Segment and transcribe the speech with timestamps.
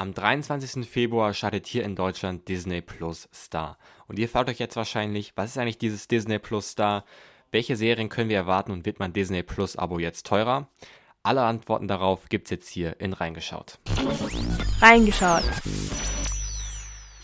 [0.00, 0.88] Am 23.
[0.88, 3.76] Februar startet hier in Deutschland Disney Plus Star.
[4.08, 7.04] Und ihr fragt euch jetzt wahrscheinlich, was ist eigentlich dieses Disney Plus Star?
[7.50, 10.68] Welche Serien können wir erwarten und wird mein Disney Plus Abo jetzt teurer?
[11.22, 13.78] Alle Antworten darauf gibt es jetzt hier in Reingeschaut.
[14.80, 15.44] Reingeschaut.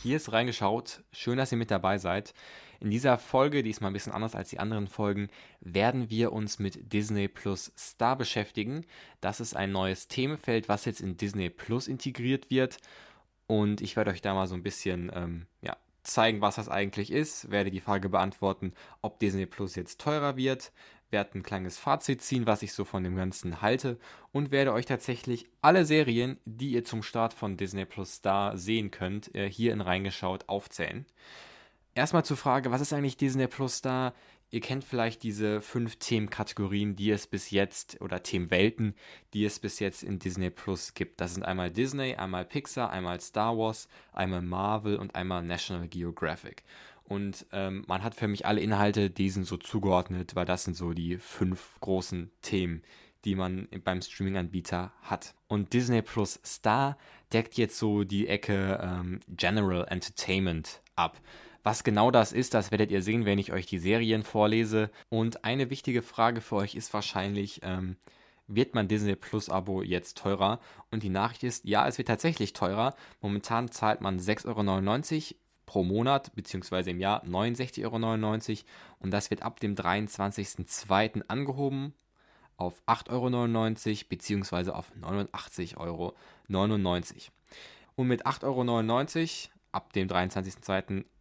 [0.03, 1.01] Hier ist Reingeschaut.
[1.13, 2.35] Schön, dass ihr mit dabei seid.
[2.81, 5.29] In dieser Folge, die ist mal ein bisschen anders als die anderen Folgen,
[5.61, 8.85] werden wir uns mit Disney Plus Star beschäftigen.
[9.21, 12.79] Das ist ein neues Themenfeld, was jetzt in Disney Plus integriert wird.
[13.47, 17.11] Und ich werde euch da mal so ein bisschen ähm, ja, zeigen, was das eigentlich
[17.11, 20.73] ist, werde die Frage beantworten, ob Disney Plus jetzt teurer wird,
[21.11, 23.99] werde ein kleines Fazit ziehen, was ich so von dem Ganzen halte
[24.33, 28.91] und werde euch tatsächlich alle Serien, die ihr zum Start von Disney Plus Star sehen
[28.91, 31.07] könnt, äh, hier in reingeschaut aufzählen.
[31.97, 34.13] Erstmal zur Frage, was ist eigentlich Disney Plus da?
[34.51, 38.95] Ihr kennt vielleicht diese fünf Themenkategorien, die es bis jetzt, oder Themenwelten,
[39.33, 41.23] die es bis jetzt in Disney Plus gibt.
[41.23, 46.65] Das sind einmal Disney, einmal Pixar, einmal Star Wars, einmal Marvel und einmal National Geographic.
[47.05, 50.93] Und ähm, man hat für mich alle Inhalte diesen so zugeordnet, weil das sind so
[50.93, 52.83] die fünf großen Themen,
[53.25, 55.35] die man beim Streaming-Anbieter hat.
[55.49, 56.99] Und Disney Plus Star
[57.33, 61.19] deckt jetzt so die Ecke ähm, General Entertainment ab.
[61.67, 64.89] Was genau das ist, das werdet ihr sehen, wenn ich euch die Serien vorlese.
[65.09, 67.97] Und eine wichtige Frage für euch ist wahrscheinlich, ähm,
[68.47, 70.61] wird mein Disney Plus Abo jetzt teurer?
[70.93, 72.95] Und die Nachricht ist, ja, es wird tatsächlich teurer.
[73.21, 78.65] Momentan zahlt man 6,99 Euro pro Monat, beziehungsweise im Jahr 69,99 Euro.
[79.01, 81.25] Und das wird ab dem 23.02.
[81.27, 81.95] angehoben
[82.59, 86.15] auf 8,99 Euro, beziehungsweise auf 89,99 Euro.
[87.97, 88.45] Und mit 8,99
[89.49, 90.09] Euro ab dem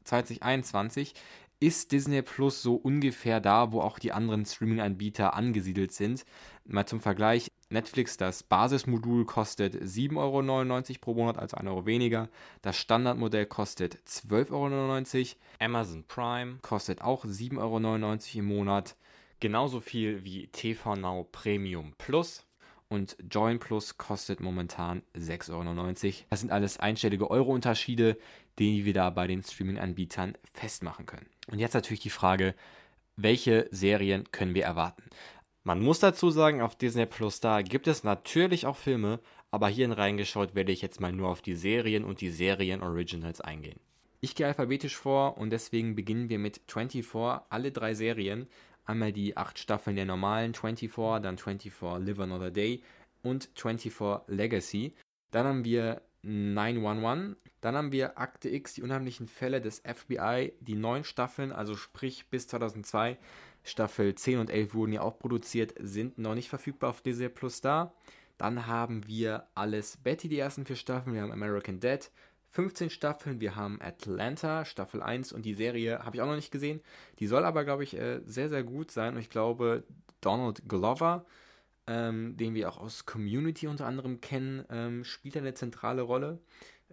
[0.05, 1.13] 23.02.2021
[1.59, 6.25] ist Disney Plus so ungefähr da, wo auch die anderen Streaming-Anbieter angesiedelt sind.
[6.65, 12.29] Mal zum Vergleich, Netflix, das Basismodul kostet 7,99 Euro pro Monat, also 1 Euro weniger.
[12.61, 15.39] Das Standardmodell kostet 12,99 Euro.
[15.59, 18.95] Amazon Prime kostet auch 7,99 Euro im Monat.
[19.39, 22.45] Genauso viel wie TV Now Premium Plus
[22.95, 26.25] und Join Plus kostet momentan 6,99 Euro.
[26.29, 28.17] Das sind alles einstellige Euro-Unterschiede,
[28.57, 31.27] die wir da bei den Streaming-Anbietern festmachen können.
[31.51, 32.55] Und jetzt natürlich die Frage,
[33.17, 35.03] welche Serien können wir erwarten?
[35.63, 39.19] Man muss dazu sagen, auf Disney Plus da gibt es natürlich auch Filme,
[39.51, 43.79] aber hierhin reingeschaut werde ich jetzt mal nur auf die Serien und die Serien-Originals eingehen.
[44.21, 47.05] Ich gehe alphabetisch vor und deswegen beginnen wir mit 24,
[47.49, 48.47] alle drei Serien.
[48.85, 52.83] Einmal die acht Staffeln der normalen 24, dann 24 Live Another Day
[53.23, 54.93] und 24 Legacy.
[55.31, 57.35] Dann haben wir 911.
[57.61, 62.29] Dann haben wir Akte X, die unheimlichen Fälle des FBI, die neun Staffeln, also sprich
[62.29, 63.17] bis 2002.
[63.63, 67.61] Staffel 10 und 11 wurden ja auch produziert, sind noch nicht verfügbar auf Disney Plus
[67.61, 67.93] da.
[68.37, 71.15] Dann haben wir alles Betty, die ersten vier Staffeln.
[71.15, 72.11] Wir haben American Dead,
[72.55, 73.41] 15 Staffeln.
[73.41, 76.79] Wir haben Atlanta, Staffel 1 und die Serie habe ich auch noch nicht gesehen.
[77.19, 79.15] Die soll aber, glaube ich, äh, sehr, sehr gut sein.
[79.15, 79.83] Und ich glaube,
[80.21, 81.25] Donald Glover,
[81.85, 86.39] ähm, den wir auch aus Community unter anderem kennen, ähm, spielt eine zentrale Rolle.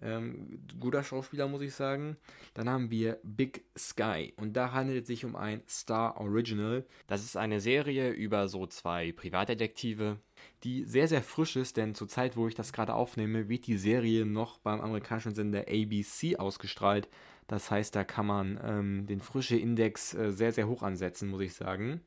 [0.02, 2.16] Ähm, guter Schauspieler, muss ich sagen.
[2.54, 6.84] Dann haben wir Big Sky und da handelt es sich um ein Star Original.
[7.06, 10.18] Das ist eine Serie über so zwei Privatdetektive,
[10.64, 13.78] die sehr, sehr frisch ist, denn zur Zeit, wo ich das gerade aufnehme, wird die
[13.78, 17.08] Serie noch beim amerikanischen Sender ABC ausgestrahlt.
[17.46, 21.42] Das heißt, da kann man ähm, den frische Index äh, sehr, sehr hoch ansetzen, muss
[21.42, 22.00] ich sagen.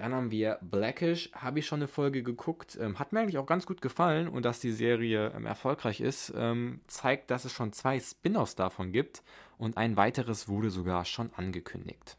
[0.00, 3.44] Dann haben wir Blackish, habe ich schon eine Folge geguckt, ähm, hat mir eigentlich auch
[3.44, 4.28] ganz gut gefallen.
[4.28, 8.92] Und dass die Serie ähm, erfolgreich ist, ähm, zeigt, dass es schon zwei Spin-offs davon
[8.92, 9.22] gibt.
[9.58, 12.16] Und ein weiteres wurde sogar schon angekündigt.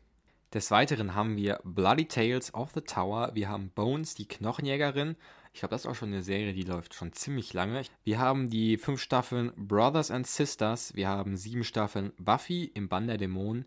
[0.53, 5.15] Des Weiteren haben wir Bloody Tales of the Tower, wir haben Bones, die Knochenjägerin.
[5.53, 7.83] Ich glaube, das ist auch schon eine Serie, die läuft schon ziemlich lange.
[8.03, 13.07] Wir haben die fünf Staffeln Brothers and Sisters, wir haben sieben Staffeln Buffy im Bann
[13.07, 13.65] der Dämonen,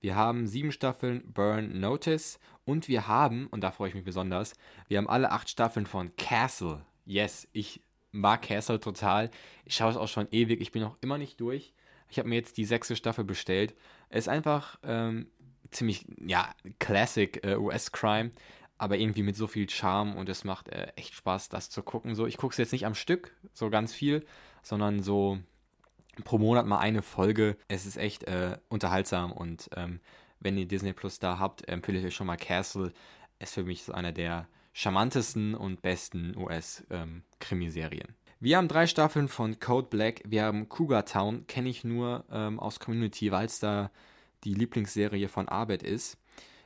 [0.00, 4.54] wir haben sieben Staffeln Burn Notice und wir haben, und da freue ich mich besonders,
[4.88, 6.84] wir haben alle acht Staffeln von Castle.
[7.04, 7.80] Yes, ich
[8.12, 9.30] mag Castle total.
[9.64, 10.60] Ich schaue es auch schon ewig.
[10.60, 11.72] Ich bin noch immer nicht durch.
[12.08, 13.74] Ich habe mir jetzt die sechste Staffel bestellt.
[14.08, 15.28] Es ist einfach ähm,
[15.70, 18.30] ziemlich, ja, Classic äh, US-Crime,
[18.78, 22.14] aber irgendwie mit so viel Charme und es macht äh, echt Spaß, das zu gucken.
[22.14, 24.24] So, ich gucke es jetzt nicht am Stück, so ganz viel,
[24.62, 25.38] sondern so
[26.24, 27.56] pro Monat mal eine Folge.
[27.68, 30.00] Es ist echt äh, unterhaltsam und ähm,
[30.40, 32.92] wenn ihr Disney Plus da habt, empfehle ich euch schon mal Castle.
[33.38, 38.08] Ist für mich so einer der charmantesten und besten US-Krimiserien.
[38.08, 40.22] Ähm, wir haben drei Staffeln von Code Black.
[40.26, 43.90] Wir haben Cougar Town, kenne ich nur ähm, aus Community, weil es da
[44.44, 46.18] die Lieblingsserie von Arbeit ist.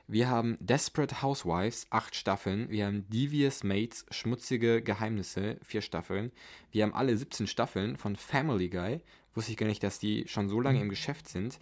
[0.08, 2.68] Wir haben Desperate Housewives, acht Staffeln.
[2.68, 6.32] Wir haben Devious Mates, Schmutzige Geheimnisse, vier Staffeln.
[6.72, 9.02] Wir haben alle 17 Staffeln von Family Guy.
[9.34, 11.58] Wusste ich gar nicht, dass die schon so lange im Geschäft sind.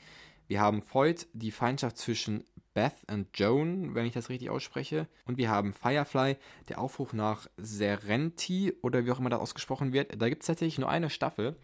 [0.47, 5.07] Wir haben Void, die Feindschaft zwischen Beth und Joan, wenn ich das richtig ausspreche.
[5.27, 6.37] Und wir haben Firefly,
[6.69, 10.21] der Aufruf nach Serenti oder wie auch immer das ausgesprochen wird.
[10.21, 11.57] Da gibt es tatsächlich nur eine Staffel.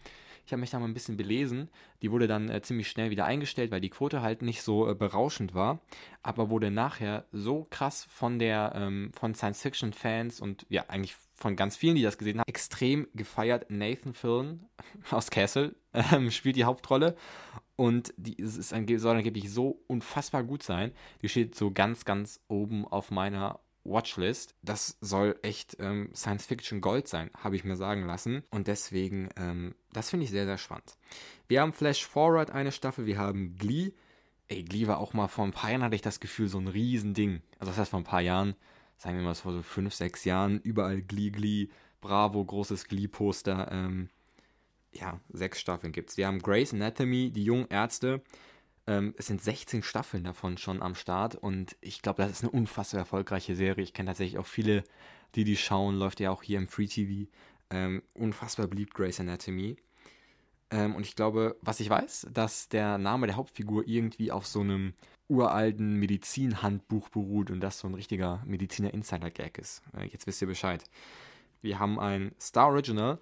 [0.45, 1.69] Ich habe mich da mal ein bisschen belesen.
[2.01, 4.93] Die wurde dann äh, ziemlich schnell wieder eingestellt, weil die Quote halt nicht so äh,
[4.93, 5.79] berauschend war.
[6.21, 11.75] Aber wurde nachher so krass von der ähm, von Science-Fiction-Fans und ja, eigentlich von ganz
[11.75, 13.65] vielen, die das gesehen haben, extrem gefeiert.
[13.69, 14.65] Nathan Fillion
[15.11, 17.15] aus Castle ähm, spielt die Hauptrolle.
[17.75, 20.91] Und die es ist ein, soll angeblich so unfassbar gut sein.
[21.21, 24.55] Die steht so ganz, ganz oben auf meiner Watchlist.
[24.61, 28.43] Das soll echt ähm, Science-Fiction Gold sein, habe ich mir sagen lassen.
[28.49, 30.95] Und deswegen, ähm, das finde ich sehr, sehr spannend.
[31.47, 33.91] Wir haben Flash Forward eine Staffel, wir haben Glee.
[34.47, 36.67] Ey, Glee war auch mal vor ein paar Jahren, hatte ich das Gefühl, so ein
[36.67, 37.41] Riesending.
[37.59, 38.55] Also das heißt vor ein paar Jahren,
[38.97, 41.69] sagen wir mal vor so fünf, sechs Jahren, überall Glee, Glee,
[42.01, 43.69] Bravo, großes Glee-Poster.
[43.71, 44.09] Ähm,
[44.91, 46.17] ja, sechs Staffeln gibt es.
[46.17, 48.21] Wir haben Grey's Anatomy, die jungen Ärzte.
[48.87, 52.51] Ähm, es sind 16 Staffeln davon schon am Start und ich glaube, das ist eine
[52.51, 53.83] unfassbar erfolgreiche Serie.
[53.83, 54.83] Ich kenne tatsächlich auch viele,
[55.33, 55.95] die die schauen.
[55.97, 57.27] Läuft ja auch hier im Free TV.
[57.75, 59.75] Ähm, unfassbar beliebt Grey's Anatomy.
[60.71, 64.61] Ähm, und ich glaube, was ich weiß, dass der Name der Hauptfigur irgendwie auf so
[64.61, 64.93] einem
[65.27, 69.81] uralten Medizinhandbuch beruht und das so ein richtiger Mediziner-Insider-Gag ist.
[69.97, 70.85] Äh, jetzt wisst ihr Bescheid.
[71.61, 73.19] Wir haben ein Star Original,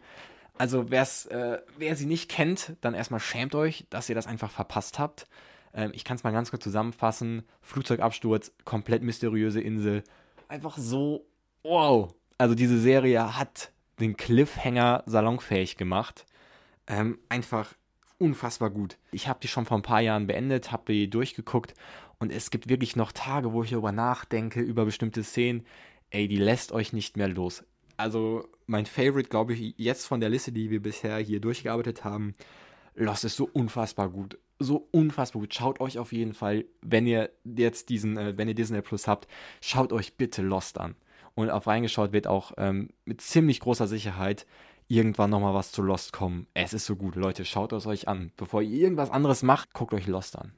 [0.57, 4.99] Also äh, wer sie nicht kennt, dann erstmal schämt euch, dass ihr das einfach verpasst
[4.99, 5.29] habt.
[5.75, 7.43] Ähm, ich kann es mal ganz kurz zusammenfassen.
[7.61, 10.05] Flugzeugabsturz, komplett mysteriöse Insel.
[10.49, 11.27] Einfach so,
[11.65, 12.15] wow.
[12.39, 16.25] Also diese Serie hat den Cliffhanger salonfähig gemacht.
[16.87, 17.75] Ähm, einfach
[18.17, 18.97] unfassbar gut.
[19.13, 21.75] Ich habe die schon vor ein paar Jahren beendet, habe die durchgeguckt
[22.19, 25.65] und es gibt wirklich noch Tage, wo ich darüber nachdenke, über bestimmte Szenen.
[26.11, 27.65] Ey, die lässt euch nicht mehr los.
[27.97, 32.35] Also mein Favorite, glaube ich, jetzt von der Liste, die wir bisher hier durchgearbeitet haben,
[32.95, 34.39] Lost ist so unfassbar gut.
[34.59, 35.55] So unfassbar gut.
[35.55, 39.29] Schaut euch auf jeden Fall, wenn ihr jetzt diesen, äh, wenn ihr Disney Plus habt,
[39.61, 40.97] schaut euch bitte Lost an.
[41.35, 44.47] Und auf reingeschaut wird auch ähm, mit ziemlich großer Sicherheit
[44.89, 46.49] irgendwann nochmal was zu Lost kommen.
[46.55, 48.33] Es ist so gut, Leute, schaut es euch an.
[48.37, 50.53] Bevor ihr irgendwas anderes macht, guckt euch Lost an.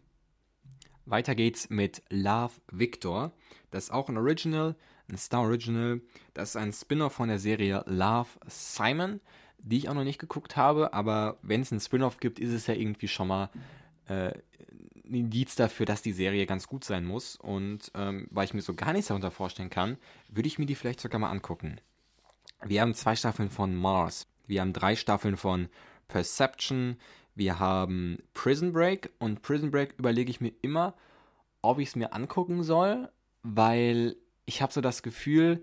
[1.07, 3.33] Weiter geht's mit Love Victor.
[3.71, 4.77] Das ist auch ein Original,
[5.09, 6.01] ein Star Original.
[6.35, 9.21] Das ist ein Spin-off von der Serie Love Simon,
[9.59, 10.93] die ich auch noch nicht geguckt habe.
[10.93, 13.51] Aber wenn es einen Spin-off gibt, ist es ja irgendwie schon mal
[14.07, 14.33] äh,
[15.05, 17.37] ein Indiz dafür, dass die Serie ganz gut sein muss.
[17.37, 20.75] Und ähm, weil ich mir so gar nichts darunter vorstellen kann, würde ich mir die
[20.75, 21.81] vielleicht sogar mal angucken.
[22.65, 24.27] Wir haben zwei Staffeln von Mars.
[24.47, 25.69] Wir haben drei Staffeln von
[26.09, 26.97] Perception.
[27.41, 29.13] Wir haben Prison Break.
[29.19, 30.93] Und Prison Break überlege ich mir immer,
[31.63, 33.09] ob ich es mir angucken soll,
[33.43, 35.63] weil ich habe so das Gefühl,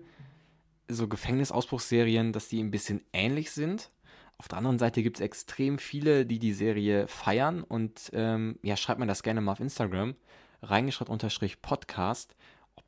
[0.88, 3.92] so Gefängnisausbruchsserien, dass die ein bisschen ähnlich sind.
[4.38, 8.76] Auf der anderen Seite gibt es extrem viele, die die Serie feiern und ähm, ja,
[8.76, 10.16] schreibt mir das gerne mal auf Instagram,
[10.62, 12.34] reingeschrieben unterstrich Podcast,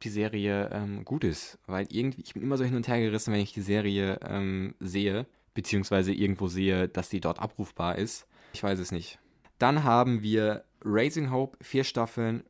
[0.03, 1.61] die Serie ähm, gut ist.
[1.69, 4.75] Weil irgendwie, ich bin immer so hin und her gerissen, wenn ich die Serie ähm,
[4.81, 8.27] sehe, beziehungsweise irgendwo sehe, dass die dort abrufbar ist.
[8.53, 9.19] Ich weiß es nicht.
[9.59, 12.45] Dann haben wir Raising Hope, vier Staffeln,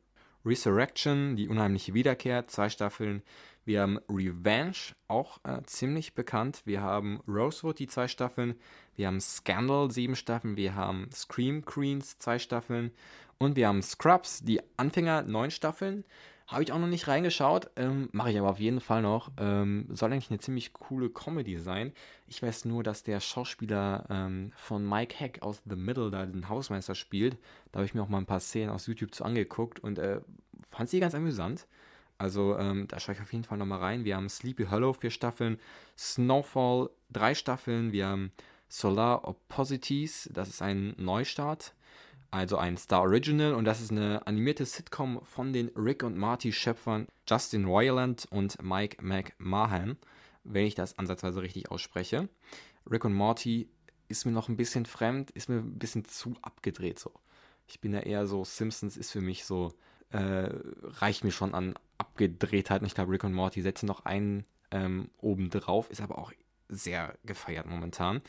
[0.45, 3.21] Resurrection, die unheimliche Wiederkehr, zwei Staffeln.
[3.63, 6.61] Wir haben Revenge, auch äh, ziemlich bekannt.
[6.65, 8.55] Wir haben Rosewood, die zwei Staffeln.
[8.95, 10.57] Wir haben Scandal, sieben Staffeln.
[10.57, 12.91] Wir haben Scream Queens, zwei Staffeln.
[13.37, 16.05] Und wir haben Scrubs, die Anfänger, neun Staffeln.
[16.51, 19.31] Habe ich auch noch nicht reingeschaut, ähm, mache ich aber auf jeden Fall noch.
[19.37, 21.93] Ähm, soll eigentlich eine ziemlich coole Comedy sein.
[22.27, 26.49] Ich weiß nur, dass der Schauspieler ähm, von Mike Heck aus The Middle da den
[26.49, 27.37] Hausmeister spielt.
[27.71, 30.19] Da habe ich mir auch mal ein paar Szenen aus YouTube zu angeguckt und äh,
[30.71, 31.67] fand sie ganz amüsant.
[32.17, 34.03] Also ähm, da schaue ich auf jeden Fall nochmal rein.
[34.03, 35.57] Wir haben Sleepy Hollow vier Staffeln,
[35.97, 38.33] Snowfall drei Staffeln, wir haben
[38.67, 41.73] Solar Opposites, das ist ein Neustart
[42.31, 46.53] also ein Star Original und das ist eine animierte Sitcom von den Rick und Marty
[46.53, 49.97] Schöpfern Justin Roiland und Mike McMahon,
[50.43, 52.29] wenn ich das ansatzweise richtig ausspreche.
[52.89, 53.69] Rick und Morty
[54.07, 57.11] ist mir noch ein bisschen fremd, ist mir ein bisschen zu abgedreht so.
[57.67, 59.73] Ich bin ja eher so, Simpsons ist für mich so,
[60.09, 60.49] äh,
[60.83, 62.81] reicht mir schon an Abgedrehtheit.
[62.81, 66.33] Und ich glaube, Rick und Morty setzen noch einen ähm, oben drauf, ist aber auch
[66.67, 68.21] sehr gefeiert momentan.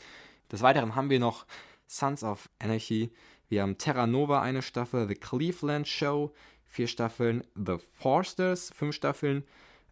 [0.51, 1.45] Des Weiteren haben wir noch
[1.87, 3.11] Sons of Anarchy,
[3.53, 6.33] wir haben Terra Nova eine Staffel, The Cleveland Show
[6.65, 9.43] vier Staffeln, The Forsters fünf Staffeln,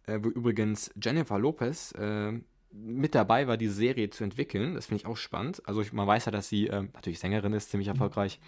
[0.06, 2.32] äh, wo übrigens Jennifer Lopez äh,
[2.72, 4.74] mit dabei war, die Serie zu entwickeln.
[4.74, 5.62] Das finde ich auch spannend.
[5.64, 7.94] Also ich, man weiß ja, dass sie äh, natürlich Sängerin ist, ziemlich mhm.
[7.94, 8.40] erfolgreich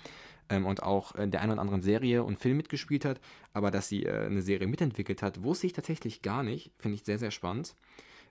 [0.48, 3.20] ähm, und auch in der einen oder anderen Serie und Film mitgespielt hat,
[3.52, 6.72] aber dass sie äh, eine Serie mitentwickelt hat, wusste ich tatsächlich gar nicht.
[6.80, 7.76] Finde ich sehr, sehr spannend.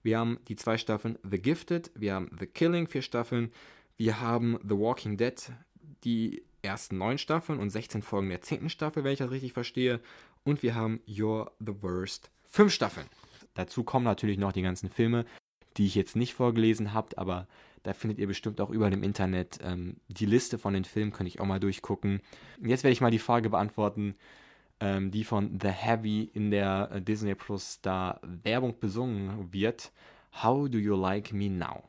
[0.01, 3.53] Wir haben die zwei Staffeln The Gifted, wir haben The Killing, vier Staffeln,
[3.95, 5.49] wir haben The Walking Dead,
[6.03, 9.99] die ersten neun Staffeln und 16 Folgen der zehnten Staffel, wenn ich das richtig verstehe.
[10.43, 12.31] Und wir haben You're the Worst.
[12.49, 13.07] Fünf Staffeln.
[13.53, 15.25] Dazu kommen natürlich noch die ganzen Filme,
[15.77, 17.47] die ich jetzt nicht vorgelesen habe, aber
[17.83, 21.27] da findet ihr bestimmt auch überall im Internet ähm, die Liste von den Filmen, könnte
[21.27, 22.21] ich auch mal durchgucken.
[22.63, 24.15] Jetzt werde ich mal die Frage beantworten,
[24.79, 29.91] ähm, die von The Heavy in der äh, Disney Plus Star Werbung besungen wird.
[30.41, 31.83] How do you like me now?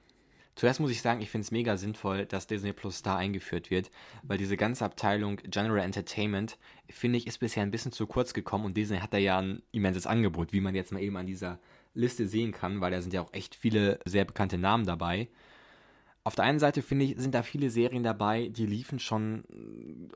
[0.56, 3.90] Zuerst muss ich sagen, ich finde es mega sinnvoll, dass Disney Plus da eingeführt wird,
[4.22, 6.58] weil diese ganze Abteilung General Entertainment,
[6.88, 9.62] finde ich, ist bisher ein bisschen zu kurz gekommen und Disney hat da ja ein
[9.72, 11.58] immenses Angebot, wie man jetzt mal eben an dieser
[11.94, 15.28] Liste sehen kann, weil da sind ja auch echt viele sehr bekannte Namen dabei.
[16.22, 19.44] Auf der einen Seite finde ich, sind da viele Serien dabei, die liefen schon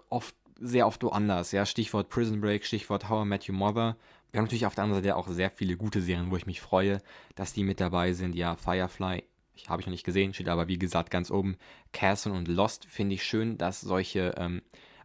[0.09, 1.53] oft sehr oft woanders.
[1.53, 3.97] Ja, Stichwort Prison Break, Stichwort How I Met Your Mother.
[4.31, 6.61] Wir haben natürlich auf der anderen Seite auch sehr viele gute Serien, wo ich mich
[6.61, 7.01] freue,
[7.37, 8.35] dass die mit dabei sind.
[8.35, 9.23] Ja, Firefly,
[9.69, 11.57] habe ich noch nicht gesehen, steht aber wie gesagt ganz oben.
[11.93, 14.63] Castle und Lost finde ich schön, dass solche ähm,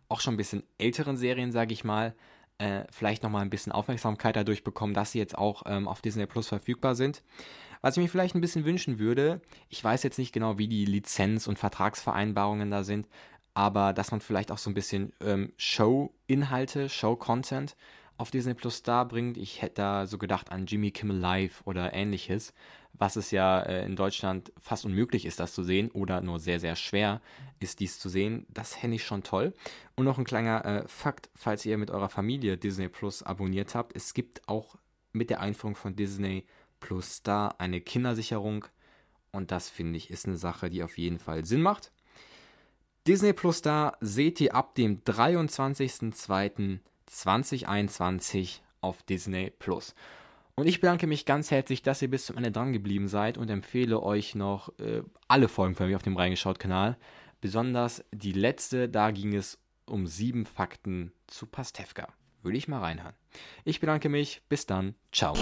[0.10, 2.14] auch schon ein bisschen älteren Serien, sage ich mal,
[2.60, 6.26] äh, vielleicht nochmal ein bisschen Aufmerksamkeit dadurch bekommen, dass sie jetzt auch ähm, auf Disney
[6.26, 7.24] Plus verfügbar sind.
[7.82, 10.86] Was ich mir vielleicht ein bisschen wünschen würde, ich weiß jetzt nicht genau, wie die
[10.86, 13.08] Lizenz- und Vertragsvereinbarungen da sind,
[13.54, 17.76] aber dass man vielleicht auch so ein bisschen ähm, Show-Inhalte, Show-Content
[18.18, 19.38] auf Disney Plus da bringt.
[19.38, 22.54] Ich hätte da so gedacht an Jimmy Kimmel Live oder ähnliches,
[22.94, 26.60] was es ja äh, in Deutschland fast unmöglich ist, das zu sehen oder nur sehr,
[26.60, 27.22] sehr schwer
[27.60, 28.46] ist, dies zu sehen.
[28.50, 29.54] Das fände ich schon toll.
[29.96, 33.96] Und noch ein kleiner äh, Fakt, falls ihr mit eurer Familie Disney Plus abonniert habt,
[33.96, 34.76] es gibt auch
[35.12, 36.46] mit der Einführung von Disney
[36.80, 38.66] Plus Star eine Kindersicherung
[39.32, 41.92] und das finde ich ist eine Sache, die auf jeden Fall Sinn macht.
[43.08, 45.04] Disney Plus Star seht ihr ab dem
[47.14, 49.96] 23.02.2021 auf Disney Plus.
[50.56, 53.50] Und ich bedanke mich ganz herzlich, dass ihr bis zum Ende dran geblieben seid und
[53.50, 56.98] empfehle euch noch äh, alle Folgen von mir auf dem Reingeschaut-Kanal.
[57.42, 62.08] Besonders die letzte, da ging es um sieben Fakten zu Pastewka.
[62.44, 63.16] Würde ich mal reinhören.
[63.64, 65.34] Ich bedanke mich, bis dann, ciao.